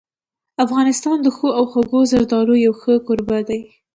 افغانستان 0.65 1.17
د 1.21 1.27
ښو 1.35 1.47
او 1.57 1.63
خوږو 1.71 1.99
زردالو 2.11 2.53
یو 2.65 2.73
ښه 2.81 2.93
کوربه 3.05 3.39
دی. 3.49 3.61